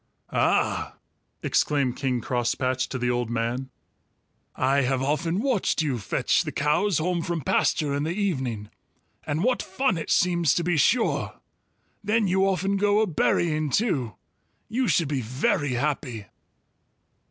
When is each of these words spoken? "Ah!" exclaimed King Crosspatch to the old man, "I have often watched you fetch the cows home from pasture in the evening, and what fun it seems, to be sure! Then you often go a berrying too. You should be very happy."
"Ah!" 0.33 0.95
exclaimed 1.43 1.95
King 1.95 2.21
Crosspatch 2.21 2.89
to 2.89 2.97
the 2.97 3.11
old 3.11 3.29
man, 3.29 3.69
"I 4.55 4.77
have 4.81 4.99
often 5.03 5.37
watched 5.41 5.83
you 5.83 5.99
fetch 5.99 6.41
the 6.43 6.51
cows 6.51 6.97
home 6.97 7.21
from 7.21 7.41
pasture 7.41 7.93
in 7.93 8.01
the 8.01 8.09
evening, 8.09 8.71
and 9.27 9.43
what 9.43 9.61
fun 9.61 9.99
it 9.99 10.09
seems, 10.09 10.55
to 10.55 10.63
be 10.63 10.75
sure! 10.75 11.39
Then 12.03 12.27
you 12.27 12.47
often 12.47 12.77
go 12.77 12.99
a 13.01 13.05
berrying 13.05 13.69
too. 13.69 14.15
You 14.69 14.87
should 14.87 15.07
be 15.07 15.21
very 15.21 15.73
happy." 15.73 16.25